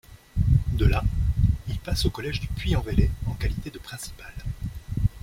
[0.71, 1.03] De là,
[1.67, 4.33] il passe au collège du Puy-en-Velay en qualité de principal.